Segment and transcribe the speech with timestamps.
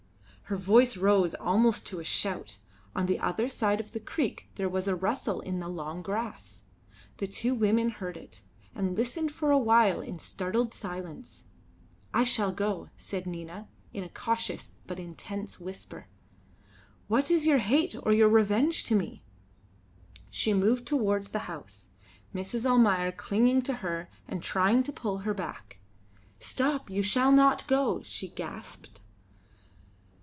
[0.51, 2.57] Her voice rose almost to a shout.
[2.93, 6.63] On the other side of the creek there was a rustle in the long grass.
[7.19, 8.41] The two women heard it,
[8.75, 11.45] and listened for a while in startled silence.
[12.13, 16.07] "I shall go," said Nina, in a cautious but intense whisper.
[17.07, 19.23] "What is your hate or your revenge to me?"
[20.29, 21.87] She moved towards the house,
[22.35, 22.65] Mrs.
[22.65, 25.79] Almayer clinging to her and trying to pull her back.
[26.39, 28.97] "Stop, you shall not go!" she gasped.